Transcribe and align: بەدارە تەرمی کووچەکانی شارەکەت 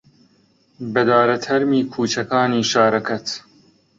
بەدارە 0.93 1.37
تەرمی 1.45 1.87
کووچەکانی 1.93 2.67
شارەکەت 2.71 3.27